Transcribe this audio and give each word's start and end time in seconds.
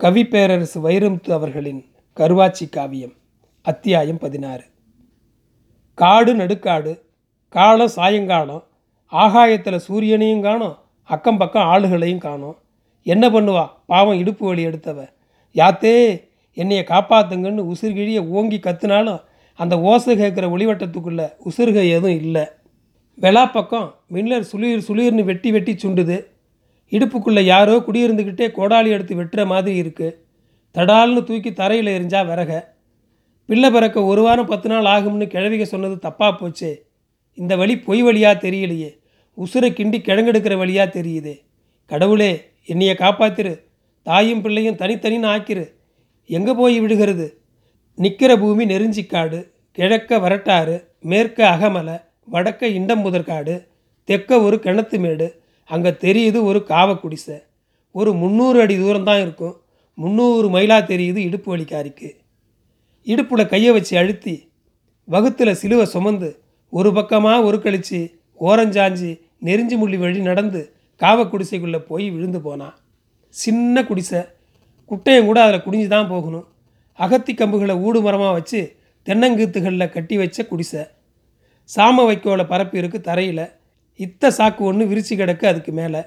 கவிப்பேரரசு 0.00 0.78
வைரமுத்து 0.84 1.30
அவர்களின் 1.30 1.84
கருவாச்சி 2.16 2.68
காவியம் 2.70 3.12
அத்தியாயம் 3.62 4.18
பதினாறு. 4.18 4.64
காடு 5.94 6.34
நடுக்காடு 6.34 7.02
காலம் 7.48 7.88
சாயங்காலம் 7.88 8.64
ஆகாயத்தில் 9.12 9.80
சூரியனையும் 9.88 10.40
காணும் 10.40 10.76
அக்கம் 11.04 11.36
பக்கம் 11.36 11.62
ஆளுகளையும் 11.62 12.18
காணும். 12.18 12.56
என்ன 13.02 13.28
பண்ணுவா? 13.28 13.68
பாவம் 13.86 14.18
இடுப்பு 14.18 14.46
வழி 14.46 14.66
எடுத்தவ. 14.66 15.08
யாத்தே 15.54 16.24
என்னைய 16.52 16.84
காப்பாத்துங்கன்னு 16.86 17.72
உசிர்கிழிய 17.72 18.28
ஓங்கி 18.28 18.56
கத்துனாலும் 18.56 19.22
அந்த 19.54 19.80
ஓசை 19.80 20.18
கேட்குற 20.18 20.48
ஒளிவட்டத்துக்குள்ளே 20.56 21.32
உசிறுகை 21.44 21.88
எதுவும் 21.88 22.16
இல்லை. 22.16 22.46
வெளா 23.20 23.52
பக்கம் 23.52 23.94
மின்னர் 24.12 24.44
சுளிர் 24.52 24.82
சுளீர்னு 24.88 25.24
வெட்டி 25.24 25.50
வெட்டி 25.50 25.72
சுண்டுது. 25.72 26.24
இடுப்புக்குள்ளே 26.92 27.42
யாரோ 27.44 27.74
குடியிருந்துக்கிட்டே 27.76 28.46
கோடாலி 28.56 28.88
எடுத்து 28.88 29.14
வெட்டுற 29.14 29.46
மாதிரி 29.46 29.82
இருக்குது 29.82 30.16
தடால்னு 30.76 31.22
தூக்கி 31.24 31.52
தரையில் 31.52 31.86
எரிஞ்சா 31.86 32.20
விறக. 32.26 32.52
பிள்ளை 33.46 33.70
பிறக்க 33.70 34.02
ஒரு 34.02 34.22
வாரம் 34.22 34.46
பத்து 34.46 34.68
நாள் 34.68 34.84
ஆகும்னு 34.84 35.26
கிழவிக 35.26 35.62
சொன்னது 35.64 35.96
தப்பாக 36.08 36.32
போச்சே. 36.40 36.72
இந்த 37.38 37.56
வழி 37.56 37.78
பொய் 37.78 38.02
வழியாக 38.02 38.48
தெரியலையே. 38.48 38.90
உசுரை 39.38 39.70
கிண்டி 39.72 39.98
கிழங்கெடுக்கிற 40.00 40.56
வழியாக 40.56 41.00
தெரியுதே. 41.00 41.34
கடவுளே 41.90 42.30
என்னையை 42.66 42.94
காப்பாத்திரு. 42.94 43.54
தாயும் 44.02 44.42
பிள்ளையும் 44.42 44.76
தனித்தனின்னு 44.76 45.28
ஆக்கிரு. 45.34 45.64
எங்கே 46.30 46.52
போய் 46.52 46.80
விடுகிறது 46.80 47.26
நிற்கிற 47.94 48.36
பூமி 48.36 48.64
நெருஞ்சிக்காடு 48.64 49.38
கிழக்க 49.78 50.18
வரட்டாறு 50.18 50.76
மேற்க 51.00 51.38
அகமலை 51.50 51.96
வடக்க 52.30 52.66
இண்டம்புதற்காடு 52.68 53.54
தெற்க 54.08 54.42
ஒரு 54.42 54.56
கிணத்து 54.56 54.98
மேடு 54.98 55.26
அங்கே 55.70 55.90
தெரியுது 56.04 56.38
ஒரு 56.50 56.60
காவ 56.72 56.90
குடிசை 56.94 57.36
ஒரு 57.94 58.10
முந்நூறு 58.20 58.58
அடி 58.64 58.74
தூரம் 58.78 59.06
தான் 59.08 59.20
இருக்கும். 59.24 59.54
முந்நூறு 59.98 60.48
மைலாக 60.54 60.82
தெரியுது 60.90 61.20
இடுப்பு 61.28 61.48
வலிக்காரிக்கு. 61.52 62.08
இடுப்பில் 63.06 63.50
கையை 63.52 63.70
வச்சு 63.76 63.94
அழுத்தி 64.00 64.34
வகுத்தில் 65.08 65.58
சிலுவை 65.60 65.86
சுமந்து 65.94 66.28
ஒரு 66.72 66.90
பக்கமாக 66.98 67.46
ஒரு 67.48 67.58
கழிச்சு 67.64 68.00
ஓரஞ்சாஞ்சி 68.40 69.10
நெறிஞ்சு 69.46 69.76
முள்ளி 69.80 69.96
வழி 70.02 70.20
நடந்து 70.28 70.60
காவ 71.00 71.18
குடிசைக்குள்ளே 71.24 71.80
போய் 71.90 72.06
விழுந்து 72.14 72.40
போனான் 72.46 72.76
சின்ன 73.34 73.82
குடிசை. 73.88 74.20
குட்டையும் 74.90 75.28
கூட 75.28 75.38
அதில் 75.44 75.64
குடிஞ்சு 75.64 75.88
தான் 75.94 76.10
போகணும். 76.12 76.46
அகத்தி 76.98 77.32
கம்புகளை 77.34 77.74
ஊடு 77.86 77.98
மரமாக 78.06 78.36
வச்சு 78.38 78.60
தென்னங்கீத்துகளில் 79.06 79.92
கட்டி 79.94 80.16
வச்ச 80.16 80.38
குடிசை. 80.50 80.82
சாம 81.70 82.04
வைக்கோலை 82.08 82.44
பரப்பி 82.52 82.80
இருக்கு 82.82 82.98
தரையில். 83.00 83.44
இத்த 84.04 84.30
சாக்கு 84.38 84.62
ஒன்று 84.70 84.84
விரிச்சு 84.90 85.14
கிடக்கு 85.16 85.44
அதுக்கு 85.46 85.72
மேலே. 85.72 86.00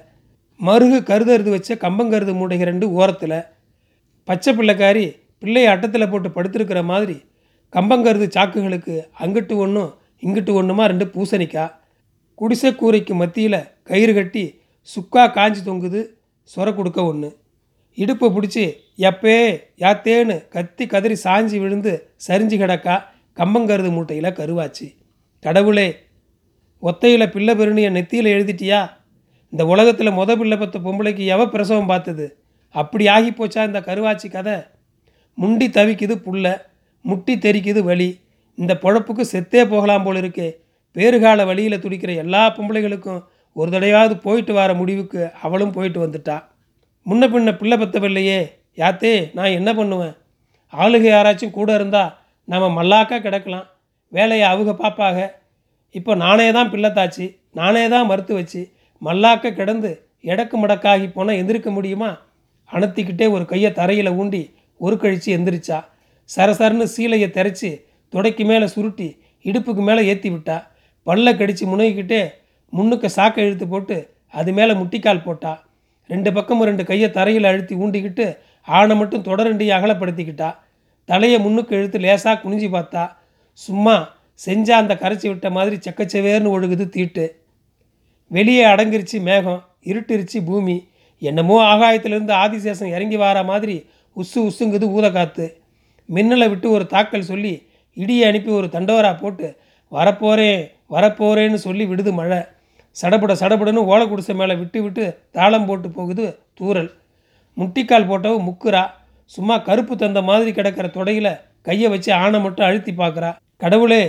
மருகு 0.60 0.98
கருதருது 1.10 1.50
வச்ச 1.50 1.74
கம்பங்கருது 1.74 2.32
மூடைக 2.38 2.64
ரெண்டு 2.70 2.86
ஓரத்தில். 2.98 3.38
பச்சை 4.28 4.50
பிள்ளைக்காரி 4.54 5.06
பிள்ளையை 5.42 5.68
அட்டத்தில் 5.72 6.10
போட்டு 6.10 6.28
படுத்திருக்கிற 6.28 6.80
மாதிரி 6.84 7.16
கம்பங்கருது 7.72 8.26
சாக்குகளுக்கு 8.36 8.94
அங்கிட்டு 9.22 9.54
ஒன்றும் 9.56 9.90
இங்கிட்டு 10.22 10.52
ஒன்றுமா 10.60 10.84
ரெண்டு 10.92 11.06
பூசணிக்காய் 11.14 11.74
குடிசை 12.38 12.70
கூரைக்கு 12.74 13.14
மத்தியில் 13.14 13.60
கயிறு 13.82 14.12
கட்டி 14.14 14.44
சுக்கா 14.88 15.24
காஞ்சி 15.32 15.60
தொங்குது 15.60 16.00
சொர 16.50 16.66
கொடுக்க 16.74 17.00
ஒன்று 17.04 17.30
இடுப்பை 17.98 18.28
பிடிச்சி 18.36 18.64
எப்பே 19.08 19.36
யாத்தேன்னு 19.84 20.36
கத்தி 20.48 20.84
கதறி 20.86 21.16
சாஞ்சி 21.24 21.58
விழுந்து 21.60 21.92
சரிஞ்சு 22.26 22.56
கிடக்கா 22.62 22.96
கம்பங்கருது 23.36 23.90
மூட்டையில் 23.90 24.36
கருவாச்சு. 24.38 24.86
கடவுளே 25.44 25.86
ஒத்தையில் 26.84 27.26
பிள்ளை 27.26 27.54
பெருனிய 27.54 27.90
நெத்தியில் 27.90 28.32
எழுதிட்டியா? 28.36 28.90
இந்த 29.50 29.66
உலகத்தில் 29.66 30.10
முத 30.10 30.36
பிள்ளை 30.36 30.58
பத்த 30.58 30.76
பொம்பளைக்கு 30.84 31.26
எவ 31.26 31.46
பிரசவம் 31.46 31.86
பார்த்தது? 31.86 32.38
அப்படி 32.70 33.06
ஆகி 33.08 33.30
போச்சா 33.30 33.66
இந்த 33.66 33.80
கருவாச்சி 33.80 34.30
கதை? 34.30 34.52
முண்டி 35.34 35.68
தவிக்குது 35.68 36.14
புள்ள 36.26 36.60
முட்டி 37.00 37.36
தெரிக்குது 37.36 37.78
வலி. 37.78 38.20
இந்த 38.54 38.78
பொழப்புக்கு 38.82 39.24
செத்தே 39.32 39.64
போகலாம் 39.64 40.02
போல 40.02 40.20
இருக்கே. 40.20 40.52
பேறுகால 40.94 41.46
வழியில் 41.46 41.78
துடிக்கிற 41.78 42.16
எல்லா 42.16 42.54
பொம்பளைகளுக்கும் 42.56 43.24
ஒரு 43.52 43.70
தடவையாவது 43.70 44.20
போயிட்டு 44.20 44.52
வர 44.52 44.74
முடிவுக்கு 44.74 45.30
அவளும் 45.42 45.72
போயிட்டு 45.72 46.06
வந்துட்டா. 46.06 46.44
முன்ன 47.10 47.28
பின்ன 47.28 47.56
பிள்ளை 47.56 47.78
பத்தவில்லையே. 47.78 48.46
யாத்தே 48.76 49.30
நான் 49.34 49.50
என்ன 49.50 49.74
பண்ணுவேன்? 49.74 50.14
ஆளுகை 50.76 51.10
யாராச்சும் 51.12 51.50
கூட 51.50 51.74
இருந்தால் 51.74 52.16
நம்ம 52.44 52.82
மல்லாக்கா 52.82 53.16
கிடக்கலாம். 53.20 53.66
வேலையை 54.08 54.46
அவங்க 54.48 54.72
பாப்பாக. 54.72 55.42
இப்போ 55.94 56.12
நானே 56.24 56.46
தான் 56.56 56.70
பிள்ளைத்தாச்சு 56.72 57.26
நானே 57.58 57.82
தான் 57.94 58.08
மறுத்து 58.10 58.34
வச்சு 58.38 58.60
மல்லாக்க 59.02 59.52
கிடந்து 59.58 59.90
எடக்கு 60.32 60.56
மடக்காகி 60.62 61.06
போனால் 61.16 61.38
எந்திரிக்க 61.40 61.70
முடியுமா? 61.70 62.10
அணத்திக்கிட்டே 62.70 63.26
ஒரு 63.34 63.44
கையை 63.50 63.70
தரையில் 63.78 64.10
ஊண்டி 64.20 64.42
ஒரு 64.80 64.96
கழிச்சு 65.02 65.28
எந்திரிச்சா. 65.36 65.78
சரசரன்னு 66.30 66.86
சீலையை 66.94 67.28
தெரச்சி 67.36 67.70
துடைக்கு 68.12 68.44
மேலே 68.50 68.66
சுருட்டி 68.74 69.08
இடுப்புக்கு 69.44 69.82
மேலே 69.88 70.02
ஏற்றி 70.12 70.28
விட்டா. 70.34 70.56
பல்ல 71.06 71.36
கடித்து 71.40 71.64
முனகிக்கிட்டே 71.72 72.22
முன்னுக்கு 72.72 73.08
சாக்கை 73.16 73.44
இழுத்து 73.46 73.66
போட்டு 73.72 73.96
அது 74.40 74.50
மேலே 74.58 74.72
முட்டிக்கால் 74.80 75.24
போட்டா. 75.26 75.52
ரெண்டு 76.10 76.30
பக்கமும் 76.36 76.68
ரெண்டு 76.70 76.84
கையை 76.90 77.08
தரையில் 77.18 77.48
அழுத்தி 77.50 77.74
ஊண்டிக்கிட்டு 77.82 78.26
ஆணை 78.68 78.94
மட்டும் 79.00 79.26
தொடரண்டி 79.28 79.66
அகலப்படுத்திக்கிட்டா. 79.76 80.50
தலையை 81.08 81.38
முன்னுக்கு 81.46 81.72
இழுத்து 81.78 81.98
லேசாக 82.04 82.36
குனிஞ்சு 82.42 82.68
பார்த்தா. 82.76 83.04
சும்மா 83.66 83.96
செஞ்சால் 84.46 84.82
அந்த 84.82 84.94
கரைச்சி 84.94 85.26
விட்ட 85.26 85.50
மாதிரி 85.50 85.76
செக்கச்சவேர்னு 85.76 86.52
ஒழுகுது 86.54 86.88
தீட்டு. 86.88 87.44
வெளியே 88.28 88.64
அடங்கிருச்சு 88.64 89.20
மேகம் 89.20 89.64
இருட்டிருச்சு 89.84 90.44
பூமி. 90.44 90.88
என்னமோ 91.18 91.56
ஆகாயத்திலிருந்து 91.74 92.32
ஆதிசேஷன் 92.44 92.94
இறங்கி 92.96 93.16
வார 93.16 93.42
மாதிரி 93.42 93.86
உசு 94.16 94.38
உசுங்குது 94.38 94.86
ஊதக்காத்து 94.96 95.54
மின்னலை 96.14 96.48
விட்டு 96.48 96.70
ஒரு 96.70 96.86
தாக்கல் 96.86 97.22
சொல்லி 97.22 97.66
இடியை 97.96 98.20
அனுப்பி 98.20 98.50
ஒரு 98.50 98.66
தண்டோரா 98.66 99.20
போட்டு 99.20 99.56
வரப்போகிறேன் 99.88 100.70
வரப்போகிறேன்னு 100.90 101.54
சொல்லி 101.54 101.84
விடுது 101.84 102.12
மழை. 102.12 102.38
சடபட 103.02 103.32
சடபடன்னு 103.40 103.86
ஓலை 103.92 104.08
குடிசை 104.08 104.34
மேலே 104.34 104.54
விட்டு 104.54 104.82
விட்டு 104.82 105.18
தாளம் 105.30 105.66
போட்டு 105.66 105.90
போகுது 105.90 106.38
தூறல். 106.60 106.90
முட்டிக்கால் 107.56 108.08
போட்டவ 108.08 108.34
முக்குறா. 108.48 108.90
சும்மா 109.24 109.58
கருப்பு 109.58 109.96
தந்த 109.96 110.22
மாதிரி 110.22 110.52
கிடக்கிற 110.52 110.88
தொடையில் 110.88 111.40
கையை 111.62 111.90
வச்சு 111.90 112.12
ஆணை 112.12 112.40
மட்டும் 112.40 112.66
அழுத்தி 112.66 112.92
பார்க்குறா. 112.92 113.36
கடவுளே 113.56 114.02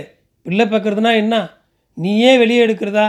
பிள்ளை 0.46 0.64
பார்க்குறதுனா 0.66 1.12
என்ன? 1.16 1.34
நீயே 1.96 2.38
வெளியே 2.38 2.66
எடுக்கிறதா? 2.66 3.06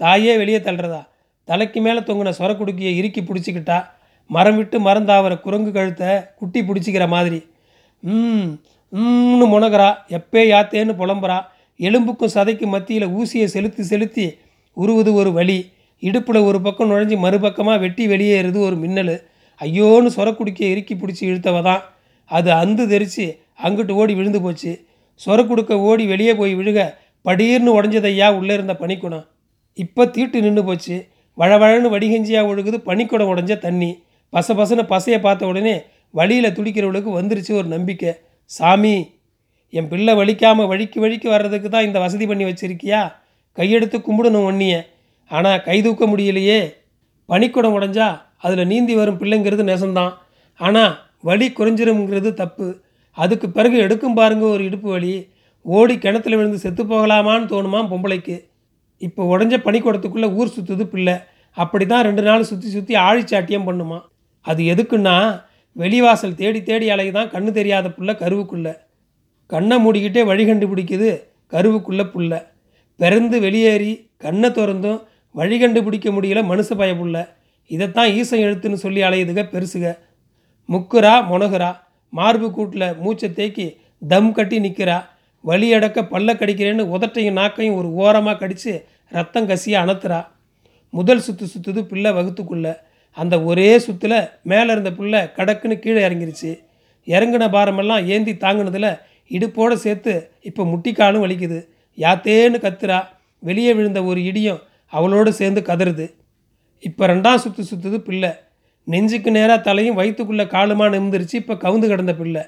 தாயே 0.00 0.36
வெளியே 0.36 0.58
தள்ளுறதா? 0.58 1.02
தலைக்கு 1.48 1.80
மேலே 1.80 2.00
தொங்கின 2.00 2.32
சொரக்குடுக்கியை 2.38 2.92
இறுக்கி 2.96 3.20
பிடிச்சிக்கிட்டா 3.20 3.78
மரம் 4.30 4.56
விட்டு 4.56 4.80
மரம் 4.80 5.04
தாவர 5.04 5.32
குரங்கு 5.40 5.72
கழுத்தை 5.72 6.10
குட்டி 6.38 6.60
பிடிச்சிக்கிற 6.60 7.08
மாதிரி. 7.08 7.38
ம் 8.02 8.48
ம்னு 8.92 9.46
முனகிறா 9.52 9.88
எப்பே 10.08 10.42
யாத்தேன்னு 10.48 10.94
புலம்புறா 11.00 11.38
எலும்புக்கும் 11.80 12.32
சதைக்கும் 12.34 12.74
மத்தியில் 12.74 13.06
ஊசியை 13.18 13.44
செலுத்தி 13.44 13.82
செலுத்தி 13.82 14.26
உருவது 14.76 15.14
ஒரு 15.14 15.32
வழி 15.32 15.58
இடுப்பில் 16.02 16.46
ஒரு 16.48 16.60
பக்கம் 16.60 16.90
நுழைஞ்சு 16.90 17.16
மறுபக்கமாக 17.16 17.78
வெட்டி 17.78 18.06
வெளியேறுது 18.06 18.58
ஒரு 18.68 18.76
மின்னல். 18.76 19.16
ஐயோன்னு 19.60 20.10
சொரக்குடுக்கியை 20.16 20.70
இறுக்கி 20.70 20.94
பிடிச்சி 20.94 21.24
இழுத்தவ 21.30 21.62
தான் 21.62 21.82
அது 22.30 22.50
அந்து 22.52 22.84
தெரித்து 22.88 23.26
அங்கிட்டு 23.64 23.92
ஓடி 24.00 24.14
விழுந்து 24.14 24.40
போச்சு. 24.42 24.72
சொர 25.20 25.38
கொடுக்க 25.46 25.72
ஓடி 25.88 26.04
வெளியே 26.06 26.32
போய் 26.34 26.54
விழுக 26.54 26.80
படீர்னு 27.24 27.70
உடஞ்சதையா 27.78 28.26
உள்ளே 28.38 28.52
இருந்த 28.54 28.74
பனிக்குடம். 28.82 29.24
இப்போ 29.78 30.02
தீட்டு 30.06 30.38
நின்று 30.44 30.62
போச்சு. 30.64 30.96
வழவழன்னு 31.38 31.88
வடிகஞ்சியாக 31.94 32.50
ஒழுகுது 32.50 32.78
பனிக்குடம் 32.88 33.30
உடஞ்ச 33.32 33.54
தண்ணி. 33.58 33.90
பச 34.32 34.54
பசன்னு 34.54 34.84
பசையை 34.92 35.18
பார்த்த 35.20 35.46
உடனே 35.46 35.74
வழியில் 36.14 36.54
துடிக்கிறவளுக்கு 36.58 37.10
வந்துருச்சு 37.18 37.52
ஒரு 37.60 37.68
நம்பிக்கை. 37.74 38.12
சாமி 38.50 38.96
என் 39.72 39.88
பிள்ளை 39.88 40.12
வலிக்காமல் 40.14 40.68
வழிக்கு 40.72 40.98
வழிக்கு 41.00 41.28
வர்றதுக்கு 41.30 41.68
தான் 41.68 41.86
இந்த 41.88 41.98
வசதி 41.98 42.26
பண்ணி 42.26 42.44
வச்சிருக்கியா? 42.44 43.00
கையெடுத்து 43.58 43.98
கும்பிடணும் 43.98 44.46
ஒன்னிய 44.50 44.74
ஆனால் 45.30 45.62
கை 45.62 45.76
தூக்க 45.82 46.04
முடியலையே. 46.06 46.60
பனிக்குடம் 47.28 47.76
உடஞ்சா 47.78 48.08
அதில் 48.44 48.70
நீந்தி 48.72 48.94
வரும் 48.94 49.18
பிள்ளைங்கிறது 49.20 49.64
நெசந்தான் 49.70 50.12
ஆனால் 50.60 50.92
வலி 51.28 51.46
குறைஞ்சிரும்ங்கிறது 51.48 52.30
தப்பு. 52.34 52.66
அதுக்கு 53.16 53.50
பிறகு 53.50 53.76
எடுக்கும் 53.78 54.14
பாருங்க 54.14 54.44
ஒரு 54.46 54.64
இடுப்பு 54.64 54.90
வலி. 54.90 55.28
ஓடி 55.62 55.98
கிணத்துல 55.98 56.36
விழுந்து 56.36 56.58
செத்து 56.58 56.84
போகலாமான்னு 56.84 57.50
தோணுமா 57.52 57.80
பொம்பளைக்கு? 57.92 58.36
இப்போ 58.98 59.38
உடஞ்ச 59.38 59.56
பனிக்கூடத்துக்குள்ளே 59.66 60.28
ஊர் 60.34 60.54
சுற்றுது 60.56 60.84
பிள்ளை. 60.84 61.14
அப்படி 61.52 61.86
தான் 61.86 62.02
ரெண்டு 62.02 62.22
நாள் 62.22 62.42
சுற்றி 62.42 62.68
சுற்றி 62.68 62.94
ஆழிச்சாட்டியம் 62.94 63.66
பண்ணுமா. 63.68 64.00
அது 64.40 64.62
எதுக்குன்னா 64.62 65.42
வெளிவாசல் 65.76 66.34
தேடி 66.34 66.62
தேடி 66.62 66.88
அலையுதான் 66.88 67.32
கண்ணு 67.34 67.50
தெரியாத 67.50 67.88
புள்ள 67.88 68.12
கருவுக்குள்ளே. 68.22 68.74
கண்ணை 69.46 69.76
மூடிக்கிட்டே 69.86 70.24
வழி 70.24 70.44
கண்டுபிடிக்குது 70.44 71.10
கருவுக்குள்ளே 71.50 72.04
புள்ள. 72.14 72.42
பிறந்து 72.96 73.40
வெளியேறி 73.40 74.10
கண்ணை 74.16 74.50
திறந்தும் 74.50 75.00
வழி 75.30 75.58
கண்டுபிடிக்க 75.58 76.10
முடியல 76.10 76.42
மனுஷ 76.52 76.76
பயப்புள்ள. 76.76 77.36
இதைத்தான் 77.66 78.10
ஈசன் 78.10 78.38
எழுத்துன்னு 78.38 78.82
சொல்லி 78.84 79.02
அலையுதுக 79.02 79.42
பெருசுக. 79.54 79.86
முக்குரா 80.68 81.14
முனகுரா. 81.32 81.70
மார்பு 82.18 82.48
கூட்டில் 82.56 82.88
மூச்சை 83.04 83.28
தேக்கி 83.38 83.66
தம் 84.12 84.32
கட்டி 84.36 84.56
நிற்கிறா 84.66 84.96
வலி 85.48 85.68
அடக்க 85.76 86.02
பல்ல 86.12 86.30
கடிக்கிறேன்னு 86.38 86.84
உதட்டையும் 86.94 87.38
நாக்கையும் 87.40 87.78
ஒரு 87.80 87.88
ஓரமாக 88.02 88.38
கடித்து 88.38 88.72
ரத்தம் 89.16 89.48
கசியாக 89.48 89.84
அணத்துறா. 89.84 90.20
முதல் 90.90 91.22
சுத்து 91.26 91.46
சுற்றுது 91.52 91.80
பிள்ளை 91.90 92.10
வகுத்துக்குள்ள. 92.18 92.68
அந்த 93.20 93.34
ஒரே 93.48 93.68
சுத்தில் 93.86 94.18
மேலே 94.52 94.70
இருந்த 94.74 94.90
பிள்ளை 94.98 95.20
கடக்குன்னு 95.38 95.76
கீழே 95.84 96.00
இறங்கிருச்சு. 96.08 96.50
இறங்கின 97.14 97.44
பாரமெல்லாம் 97.54 98.06
ஏந்தி 98.14 98.32
தாங்கினதில் 98.44 98.90
இடுப்போடு 99.36 99.76
சேர்த்து 99.84 100.14
இப்போ 100.48 100.62
முட்டிக்காலும் 100.72 101.24
வலிக்குது. 101.24 101.58
யாத்தேன்னு 102.04 102.58
கத்துறா. 102.64 102.98
வெளியே 103.48 103.72
விழுந்த 103.78 104.00
ஒரு 104.10 104.20
இடியும் 104.30 104.60
அவளோடு 104.96 105.30
சேர்ந்து 105.40 105.60
கதறுது. 105.70 106.06
இப்போ 106.88 107.02
ரெண்டாம் 107.06 107.42
சுற்று 107.44 107.62
சுற்றுது 107.70 107.98
பிள்ளை. 108.08 108.32
நெஞ்சுக்கு 108.86 109.30
நேராக 109.30 109.60
தலையும் 109.60 109.94
வயிற்றுக்குள்ளே 109.94 110.44
காலுமா 110.44 110.86
நிமிந்துருச்சு 110.94 111.36
இப்போ 111.42 111.54
கவுந்து 111.54 111.86
கிடந்த 111.86 112.14
பிள்ளை. 112.14 112.42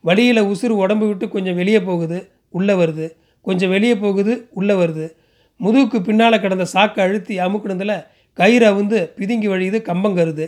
வழியில் 0.00 0.42
உசுறு 0.42 0.74
உடம்பு 0.82 1.06
விட்டு 1.06 1.28
கொஞ்சம் 1.28 1.54
வெளியே 1.54 1.80
போகுது 1.80 2.18
உள்ளே 2.50 2.74
வருது. 2.74 3.06
கொஞ்சம் 3.40 3.70
வெளியே 3.70 3.96
போகுது 3.96 4.48
உள்ளே 4.50 4.74
வருது. 4.74 5.06
முதுகுக்கு 5.60 5.98
பின்னால் 6.00 6.40
கிடந்த 6.40 6.64
சாக்கை 6.64 7.04
அழுத்தி 7.04 7.40
அமுக்குனதில் 7.40 8.04
கயிறு 8.32 8.66
அவுந்து 8.72 8.98
பிதுங்கி 9.18 9.48
வழியுது 9.48 9.78
கம்பங்கருது 9.90 10.46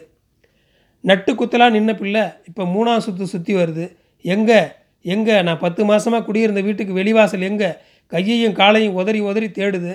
நட்டு 1.00 1.32
குத்தலாக 1.32 1.74
நின்ன 1.76 1.96
பிள்ளை 1.96 2.22
இப்போ 2.48 2.64
மூணாம் 2.64 2.98
சுற்று 2.98 3.26
சுற்றி 3.26 3.54
வருது. 3.54 3.84
எங்கே? 4.24 4.60
எங்கே? 5.02 5.42
நான் 5.42 5.58
பத்து 5.58 5.84
மாதமாக 5.84 6.24
குடியிருந்த 6.24 6.60
வீட்டுக்கு 6.60 6.92
வெளிவாசல் 6.94 7.40
எங்கே? 7.40 7.70
கையையும் 8.06 8.52
காலையும் 8.52 8.94
உதறி 8.94 9.20
உதறி 9.20 9.46
தேடுது. 9.46 9.92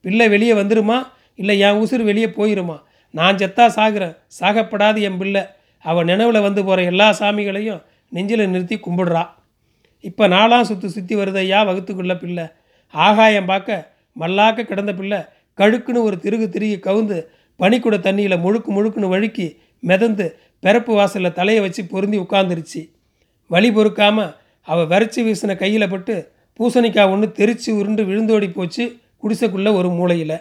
பிள்ளை 0.00 0.28
வெளியே 0.28 0.52
வந்துருமா? 0.52 0.98
இல்லை 1.34 1.58
என் 1.58 1.80
உசுறு 1.82 2.04
வெளியே 2.04 2.26
போயிருமா? 2.26 2.76
நான் 3.18 3.38
செத்தா 3.40 3.66
சாகிறேன். 3.78 4.14
சாகப்படாது 4.38 5.00
என் 5.08 5.18
பிள்ளை. 5.20 5.42
அவள் 5.84 6.08
நினைவில் 6.10 6.46
வந்து 6.46 6.60
போகிற 6.64 6.82
எல்லா 6.92 7.08
சாமிகளையும் 7.20 7.82
நெஞ்சில் 8.12 8.50
நிறுத்தி 8.52 8.76
கும்பிடுறா. 8.86 9.22
இப்போ 10.04 10.24
நாளாம் 10.34 10.68
சுற்றி 10.70 10.88
சுற்றி 10.88 11.14
வருதையா 11.20 11.58
வகுத்துக்குள்ள 11.68 12.14
பிள்ளை. 12.22 12.46
ஆகாயம் 12.94 13.48
பார்க்க 13.50 13.84
மல்லாக்க 14.16 14.68
கிடந்த 14.70 14.92
பிள்ளை. 14.98 15.20
கழுக்குன்னு 15.58 16.00
ஒரு 16.08 16.16
திருகு 16.24 16.46
திருகி 16.54 16.78
கவுந்து 16.86 17.18
பனிக்குட 17.60 17.96
தண்ணியில் 18.06 18.42
முழுக்கு 18.44 18.70
முழுக்குன்னு 18.76 19.12
வழுக்கி 19.14 19.46
மிதந்து 19.82 20.26
பிறப்பு 20.64 20.92
வாசலில் 20.98 21.36
தலையை 21.38 21.60
வச்சு 21.64 21.82
பொருந்தி 21.92 22.18
உட்காந்துருச்சு 22.24 22.80
வழி 23.50 23.68
பொறுக்காமல் 23.76 24.34
அவள் 24.68 24.90
வரைச்சி 24.92 25.20
வீசின 25.26 25.54
கையில் 25.62 25.92
பட்டு 25.92 26.14
பூசணிக்காய் 26.58 27.10
ஒன்று 27.14 27.26
தெரிச்சு 27.38 27.70
உருண்டு 27.80 28.02
விழுந்தோடி 28.08 28.48
போச்சு 28.52 28.84
குடிசைக்குள்ளே 29.22 29.70
ஒரு 29.78 29.88
மூலையில். 29.88 30.36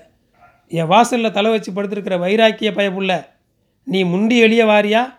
என் 0.68 0.88
வாசலில் 0.88 1.32
தலை 1.32 1.52
வச்சு 1.52 1.72
படுத்திருக்கிற 1.72 2.20
வைராக்கிய 2.20 2.74
பயப்புள்ள 2.74 3.34
நீ 3.84 4.04
முண்டி 4.04 4.40
வெளியே 4.40 4.64
வாரியா? 4.64 5.14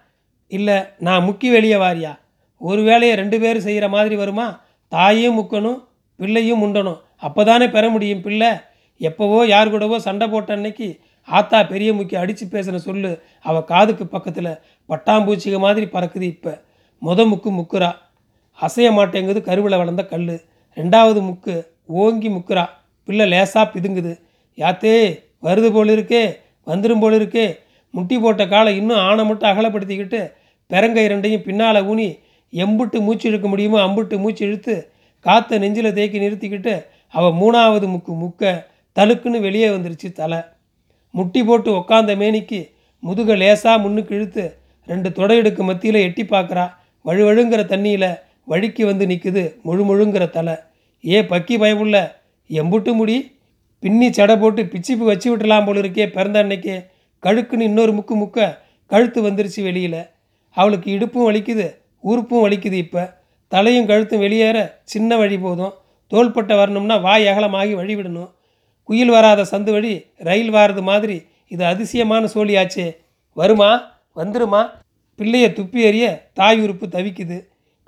இல்லை 0.47 0.77
நான் 0.99 1.25
முக்கி 1.29 1.51
வெளியே 1.51 1.75
வாரியா? 1.75 2.19
ஒரு 2.59 2.83
வேலையை 2.83 3.17
ரெண்டு 3.17 3.41
பேரும் 3.41 3.63
செய்கிற 3.63 3.89
மாதிரி 3.89 4.17
வருமா? 4.17 4.61
தாயும் 4.89 5.39
முக்கணும் 5.39 5.85
பிள்ளையும் 6.17 6.63
முண்டணும். 6.63 7.01
அப்போ 7.17 7.45
தானே 7.45 7.69
பெற 7.69 7.89
முடியும் 7.89 8.21
பிள்ளை. 8.21 8.51
எப்போவோ 9.01 9.47
யார் 9.47 9.73
கூடவோ 9.73 9.97
சண்டை 9.97 10.29
போட்ட 10.29 10.53
அன்னைக்கு 10.53 10.99
ஆத்தா 11.25 11.63
பெரிய 11.63 11.93
முக்கி 11.93 12.17
அடித்து 12.17 12.47
பேசின 12.47 12.77
சொல்லு 12.77 13.23
அவள் 13.43 13.65
காதுக்கு 13.65 14.07
பக்கத்தில் 14.07 14.59
பட்டாம்பூச்சிக 14.89 15.59
மாதிரி 15.59 15.87
பறக்குது 15.87 16.23
இப்போ. 16.23 16.63
முத 17.03 17.29
முக்கு 17.29 17.51
முக்குறா. 17.51 17.95
அசைய 18.61 18.93
மாட்டேங்குது 18.93 19.43
கருவில் 19.43 19.77
வளர்ந்த 19.77 20.05
கல் 20.05 20.41
ரெண்டாவது 20.77 21.21
முக்கு 21.31 21.67
ஓங்கி 21.87 22.29
முக்குறா. 22.29 22.69
பிள்ளை 23.05 23.27
லேசாக 23.27 23.73
பிதுங்குது. 23.75 24.19
யாத்தே 24.55 25.25
வருது 25.47 25.69
போல் 25.77 25.93
இருக்கே 25.97 26.25
வந்துடும் 26.71 27.03
போல் 27.03 27.17
இருக்கே. 27.19 27.47
முட்டி 27.95 28.17
போட்ட 28.23 28.43
காலை 28.53 28.71
இன்னும் 28.81 29.03
ஆணை 29.09 29.23
மட்டும் 29.29 29.51
அகலப்படுத்திக்கிட்டு 29.51 30.21
பெரங்கை 30.71 31.05
ரெண்டையும் 31.13 31.45
பின்னால் 31.49 31.81
ஊனி 31.91 32.09
எம்புட்டு 32.53 32.99
மூச்சு 33.07 33.27
இழுக்க 33.31 33.47
முடியுமோ 33.53 33.79
அம்புட்டு 33.87 34.17
மூச்சு 34.25 34.43
இழுத்து 34.49 34.75
காற்றை 35.27 35.57
நெஞ்சில் 35.63 35.97
தேக்கி 35.99 36.19
நிறுத்திக்கிட்டு 36.25 36.75
அவள் 37.15 37.37
மூணாவது 37.41 37.87
முக்கு 37.95 38.13
முக்க 38.23 38.53
தழுக்குன்னு 38.97 39.39
வெளியே 39.47 39.69
வந்துருச்சு 39.75 40.09
தலை. 40.21 40.41
முட்டி 41.15 41.41
போட்டு 41.49 41.71
உக்காந்த 41.81 42.13
மேனிக்கு 42.23 42.61
முதுக 43.03 43.37
லேசாக 43.43 43.83
முன்னுக்கு 43.85 44.13
இழுத்து 44.19 44.45
ரெண்டு 44.89 45.09
தொடையெடுக்கு 45.19 45.63
மத்தியில் 45.69 45.99
எட்டி 46.07 46.25
பார்க்குறா 46.33 46.65
வழுவழுங்கிற 47.05 47.63
தண்ணியில் 47.73 48.11
வழுக்கி 48.53 48.83
வந்து 48.91 49.05
நிற்குது 49.07 49.43
முழு 49.67 49.83
முழுங்கிற 49.89 50.25
தலை. 50.37 50.55
ஏ 51.05 51.19
பக்கி 51.33 51.55
பயமுள்ள 51.63 51.97
எம்புட்டு 52.51 52.93
முடி 52.93 53.17
பின்னி 53.79 54.13
சடை 54.13 54.37
போட்டு 54.37 54.63
பிச்சிப்பு 54.63 55.05
வச்சு 55.05 55.37
விட்டுலாம் 55.37 55.67
போல 55.67 55.81
இருக்கே 55.81 56.07
பிறந்த 56.07 56.45
அன்னைக்கே. 56.45 56.77
கழுக்குன்னு 57.23 57.61
இன்னொரு 57.61 57.93
முக்கு 57.93 58.15
முக்க 58.17 58.59
கழுத்து 58.87 59.23
வந்துருச்சு 59.23 59.63
வெளியில். 59.63 60.03
அவளுக்கு 60.51 60.91
இடுப்பும் 60.91 61.29
வலிக்குது 61.31 61.67
உறுப்பும் 62.01 62.45
வலிக்குது 62.47 62.73
இப்போ. 62.73 63.21
தலையும் 63.49 63.89
கழுத்தும் 63.89 64.19
வெளியேற 64.19 64.81
சின்ன 64.85 65.17
வழி 65.17 65.39
போதும். 65.39 65.75
தோள்பட்டை 66.07 66.57
வரணும்னா 66.57 66.97
வாய் 66.97 67.27
அகலமாகி 67.27 67.75
வழி 67.75 67.97
விடணும். 67.97 68.31
குயில் 68.83 69.09
வராத 69.09 69.47
சந்து 69.51 69.71
வழி 69.71 70.05
ரயில் 70.17 70.53
வாரது 70.53 70.83
மாதிரி 70.83 71.23
இது 71.49 71.65
அதிசயமான 71.65 72.29
சோழியாச்சே. 72.35 72.97
வருமா? 73.33 73.71
வந்துருமா? 74.17 74.71
பிள்ளையை 75.17 75.51
துப்பி 75.51 75.81
எறிய 75.89 76.23
தாய் 76.33 76.61
உறுப்பு 76.61 76.87
தவிக்குது. 76.87 77.39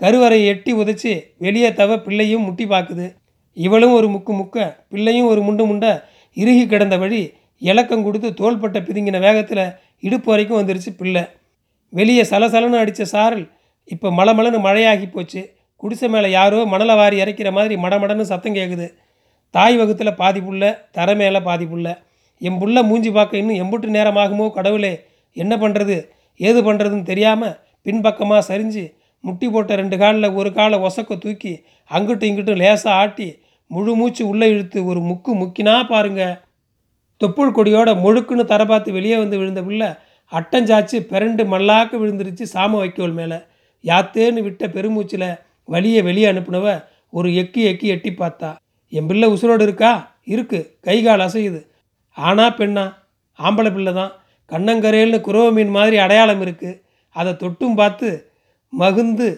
கருவறையை 0.01 0.45
எட்டி 0.45 0.73
உதைச்சி 0.73 1.23
வெளியே 1.39 1.73
தவ 1.73 1.99
பிள்ளையும் 1.99 2.43
முட்டி 2.43 2.65
பார்க்குது 2.65 3.07
இவளும் 3.65 3.95
ஒரு 3.99 4.09
முக்கு 4.15 4.33
முக்க 4.41 4.57
பிள்ளையும் 4.93 5.29
ஒரு 5.33 5.41
முண்டு 5.47 5.65
முண்ட 5.71 5.87
இறுகி 6.37 6.65
கிடந்த 6.67 6.97
வழி 7.03 7.21
இலக்கம் 7.63 8.05
கொடுத்து 8.07 8.29
தோள்பட்டை 8.41 8.81
பிதுங்கின 8.89 9.21
வேகத்தில் 9.27 9.65
இடுப்பு 10.07 10.29
வரைக்கும் 10.31 10.59
வந்துருச்சு 10.61 10.91
பிள்ளை. 11.01 11.23
வெளியே 11.93 12.25
சலசலன்னு 12.31 12.81
அடித்த 12.83 13.05
சாரல் 13.13 13.47
இப்போ 13.91 14.09
மலமலன்னு 14.19 14.59
மழையாகி 14.67 15.07
போச்சு. 15.11 15.41
குடிசை 15.83 16.09
மேலே 16.15 16.29
யாரோ 16.39 16.59
மணலை 16.73 16.95
வாரி 17.01 17.17
இறைக்கிற 17.23 17.49
மாதிரி 17.57 17.75
மடமடன்னு 17.85 18.25
சத்தம் 18.31 18.57
கேட்குது 18.59 18.87
தாய் 19.55 19.77
வகுத்தில் 19.81 20.19
பாதி 20.21 20.41
புள்ள 20.47 20.63
தரை 20.97 21.15
மேலே 21.21 21.41
பாதி 21.49 21.67
புள்ள. 21.73 21.89
என் 22.41 22.59
புள்ள 22.63 22.83
மூஞ்சி 22.89 23.11
பார்க்க 23.11 23.43
இன்னும் 23.43 23.61
எம்புட்டு 23.63 23.89
நேரமாகுமோ 23.97 24.47
கடவுளே 24.57 24.93
என்ன 25.37 25.55
பண்ணுறது 25.57 25.97
ஏது 26.41 26.61
பண்ணுறதுன்னு 26.69 27.11
தெரியாமல் 27.11 27.57
பின்பக்கமாக 27.87 28.43
சரிஞ்சு 28.49 28.85
முட்டி 29.25 29.47
போட்ட 29.49 29.77
ரெண்டு 29.77 29.97
காலில் 29.99 30.35
ஒரு 30.39 30.51
காலை 30.53 30.77
ஒசக்க 30.87 31.13
தூக்கி 31.19 31.53
அங்கிட்டும் 31.91 32.29
இங்கிட்டும் 32.31 32.61
லேசாக 32.63 32.99
ஆட்டி 33.01 33.29
முழு 33.71 33.95
மூச்சு 33.95 34.23
உள்ளே 34.29 34.47
இழுத்து 34.49 34.79
ஒரு 34.85 35.01
முக்கு 35.01 35.33
முக்கினா 35.43 35.75
பாருங்க. 35.89 36.23
தொப்புள் 37.21 37.55
கொடியோட 37.57 37.91
முழுக்குன்னு 38.05 38.45
தர 38.45 38.63
பார்த்து 38.67 38.93
வெளியே 38.93 39.17
வந்து 39.17 39.39
விழுந்த 39.39 39.63
பிள்ளை 39.63 39.89
அட்டஞ்சாச்சு 40.33 40.99
பிறண்டு 41.11 41.43
மல்லாக்க 41.53 41.99
விழுந்துருச்சு 42.03 42.45
சாம 42.53 42.71
வைக்கோல் 42.71 43.13
மேலே. 43.13 43.39
யாத்தேன்னு 43.85 44.43
விட்ட 44.43 44.67
பெருமூச்சில் 44.67 45.29
வலியை 45.65 46.03
வெளியே 46.03 46.33
அனுப்புனவ 46.33 46.85
ஒரு 47.11 47.29
எக்கி 47.43 47.63
எக்கி 47.71 47.89
எட்டி 47.95 48.11
பார்த்தா. 48.11 48.51
என் 48.93 49.07
பிள்ளை 49.07 49.27
உசுரோடு 49.33 49.63
இருக்கா? 49.63 49.93
இருக்கு. 50.25 50.61
கை 50.81 50.97
கால் 51.03 51.25
அசையுது. 51.27 51.61
ஆனா 52.17 52.47
பெண்ணா? 52.51 52.85
ஆம்பளை 53.39 53.71
பிள்ளை 53.73 53.93
தான். 53.93 54.13
கண்ணங்கரையல்னு 54.51 55.19
குரவ 55.29 55.53
மீன் 55.53 55.71
மாதிரி 55.71 55.97
அடையாளம் 55.97 56.43
இருக்குது 56.47 56.81
அதை 57.17 57.33
தொட்டும் 57.33 57.75
பார்த்து 57.75 58.09
மகுந்து 58.73 59.29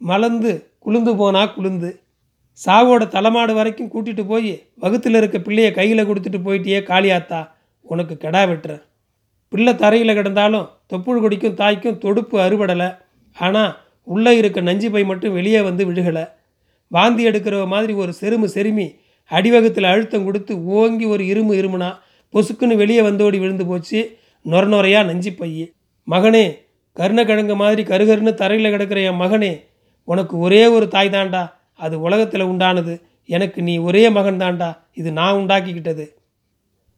மலர்ந்து 0.00 0.52
குளுந்து 0.84 1.12
போனா 1.16 1.42
குளுந்து 1.46 1.90
சாவோட 2.60 3.02
தலைமாடு 3.08 3.52
வரைக்கும் 3.54 3.90
கூட்டிகிட்டு 3.92 4.24
போய் 4.26 4.52
வகுத்தில் 4.80 5.18
இருக்க 5.20 5.38
பிள்ளையை 5.38 5.70
கையில் 5.72 6.08
கொடுத்துட்டு 6.08 6.40
போயிட்டியே 6.46 6.80
காளியாத்தா 6.90 7.40
உனக்கு 7.86 8.14
கெடா 8.14 8.42
வெட்டுறேன் 8.50 8.82
பிள்ளை 9.52 9.72
தரையில் 9.74 10.16
கிடந்தாலும் 10.18 10.66
தொப்புள் 10.90 11.22
கொடிக்கும் 11.22 11.56
தாய்க்கும் 11.60 11.98
தொடுப்பு 11.98 12.36
அறுபடலை. 12.40 12.88
ஆனால் 13.36 13.72
உள்ளே 14.06 14.32
இருக்க 14.36 14.58
நஞ்சு 14.60 14.88
பை 14.90 15.02
மட்டும் 15.04 15.34
வெளியே 15.38 15.60
வந்து 15.68 15.82
விழுகலை. 15.88 16.24
வாந்தி 16.90 17.22
எடுக்கிறவ 17.30 17.64
மாதிரி 17.66 17.92
ஒரு 18.02 18.12
செருமு 18.20 18.46
செருமி 18.54 18.86
அடிவகத்தில் 19.30 19.90
அழுத்தம் 19.92 20.24
கொடுத்து 20.24 20.52
ஓங்கி 20.78 21.06
ஒரு 21.14 21.24
இருமு 21.32 21.52
இருமுனா 21.60 21.90
பொசுக்குன்னு 22.34 22.76
வெளியே 22.76 23.02
வந்தோடி 23.08 23.38
விழுந்து 23.40 23.64
போச்சு. 23.66 24.00
நொர 24.44 24.64
நொறையாக 24.74 25.08
நஞ்சு 25.10 25.32
பைய 25.32 25.64
மகனே 26.08 26.44
கருணக்கிழங்கு 26.96 27.56
மாதிரி 27.62 27.82
கருகருன்னு 27.82 28.32
தரையில் 28.34 28.72
கிடக்கிற 28.74 29.00
என் 29.00 29.20
மகனே 29.22 29.52
உனக்கு 30.08 30.34
ஒரே 30.38 30.62
ஒரு 30.76 30.86
தாய் 30.88 31.14
தாண்டா 31.14 31.42
அது 31.80 31.96
உலகத்தில் 32.06 32.50
உண்டானது. 32.52 32.94
எனக்கு 33.28 33.60
நீ 33.62 33.74
ஒரே 33.78 34.04
மகன் 34.16 34.40
தாண்டா. 34.42 34.70
இது 35.00 35.10
நான் 35.18 35.38
உண்டாக்கிக்கிட்டது. 35.40 36.06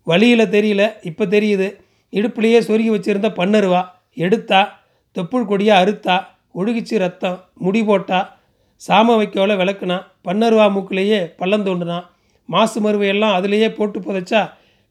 வழியில் 0.07 0.53
தெரியல 0.57 0.83
இப்போ 1.11 1.25
தெரியுது. 1.35 1.69
இடுப்புலையே 2.13 2.61
சொருகி 2.69 2.91
வச்சிருந்த 2.95 3.29
பன்னருவா 3.41 3.83
எடுத்தா 4.17 4.61
தொப்புள் 5.17 5.51
கொடியாக 5.51 5.83
அறுத்தா 5.83 6.17
ஒழுகிச்சு 6.55 6.97
ரத்தம் 6.99 7.39
முடி 7.55 7.81
போட்டா 7.83 8.19
சாம 8.83 9.17
வைக்கோல 9.17 9.55
விளக்குனா 9.57 9.97
பன்னருவா 10.27 10.67
மூக்கிலேயே 10.75 11.21
பள்ளம் 11.41 11.67
தோண்டுனான் 11.67 12.07
மாசு 12.49 12.79
மருவையெல்லாம் 12.81 13.37
அதுலேயே 13.39 13.69
போட்டு 13.75 13.99
புதைச்சா 14.01 14.41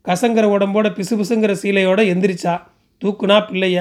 கசங்கிற 0.05 0.45
உடம்போட 0.53 0.87
பிசு 0.93 1.15
பிசுங்கிற 1.17 1.53
சீலையோட 1.63 2.01
எந்திரிச்சா 2.13 2.53
தூக்குனா 3.01 3.37
பிள்ளைய 3.49 3.79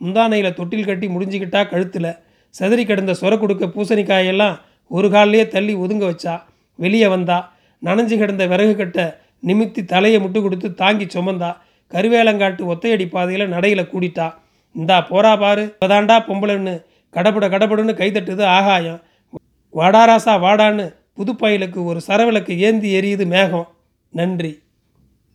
முந்தானையில் 0.00 0.56
தொட்டில் 0.58 0.88
கட்டி 0.88 1.06
முடிஞ்சுக்கிட்டா 1.08 1.60
கழுத்தில் 1.68 2.10
செதறி 2.54 2.84
கிடந்த 2.84 3.12
சொர 3.20 3.32
கொடுக்க 3.38 3.64
பூசணிக்காயெல்லாம் 3.66 4.56
ஒரு 4.92 5.10
காலிலேயே 5.10 5.48
தள்ளி 5.48 5.74
ஒதுங்க 5.74 6.04
வச்சா 6.10 6.42
வெளியே 6.78 7.08
வந்தா 7.08 7.52
நனைஞ்சு 7.82 8.16
கிடந்த 8.18 8.46
விறகு 8.46 8.76
கட்டை 8.76 9.04
நிமித்தி 9.46 9.84
தலையை 9.84 10.18
முட்டு 10.20 10.42
கொடுத்து 10.42 10.74
தாங்கி 10.74 11.06
சுமந்தா 11.14 11.50
கருவேலங்காட்டு 11.92 12.62
ஒத்தையடி 12.72 13.06
பாதையில் 13.08 13.48
நடையில் 13.48 13.90
கூடிட்டா 13.92 14.26
இந்தா 14.74 14.96
போறா 15.10 15.32
பாரு. 15.38 15.64
இப்பதாண்டா 15.64 16.16
பொம்பளைன்னு 16.28 16.74
கடப்பட 17.10 17.46
கடபடுன்னு 17.48 17.94
கைதட்டுது 18.00 18.44
ஆகாயம். 18.44 19.00
வாடாராசா 19.74 20.34
வாடான்னு 20.46 20.86
புதுப்பயலுக்கு 21.14 21.84
ஒரு 21.84 22.00
சரவிளக்கு 22.06 22.58
ஏந்தி 22.58 22.90
எரியுது 23.00 23.24
மேகம். 23.26 23.68
நன்றி. 24.08 24.61